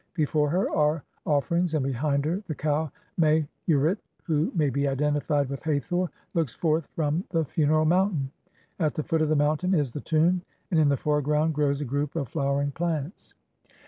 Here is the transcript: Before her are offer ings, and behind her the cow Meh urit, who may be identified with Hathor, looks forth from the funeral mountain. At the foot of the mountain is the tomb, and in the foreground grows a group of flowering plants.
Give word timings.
Before 0.15 0.49
her 0.49 0.67
are 0.71 1.03
offer 1.27 1.55
ings, 1.57 1.75
and 1.75 1.85
behind 1.85 2.25
her 2.25 2.41
the 2.47 2.55
cow 2.55 2.91
Meh 3.17 3.43
urit, 3.69 3.99
who 4.23 4.51
may 4.55 4.71
be 4.71 4.87
identified 4.87 5.47
with 5.47 5.61
Hathor, 5.61 6.09
looks 6.33 6.55
forth 6.55 6.87
from 6.95 7.23
the 7.29 7.45
funeral 7.45 7.85
mountain. 7.85 8.31
At 8.79 8.95
the 8.95 9.03
foot 9.03 9.21
of 9.21 9.29
the 9.29 9.35
mountain 9.35 9.75
is 9.75 9.91
the 9.91 10.01
tomb, 10.01 10.41
and 10.71 10.79
in 10.79 10.89
the 10.89 10.97
foreground 10.97 11.53
grows 11.53 11.81
a 11.81 11.85
group 11.85 12.15
of 12.15 12.29
flowering 12.29 12.71
plants. 12.71 13.35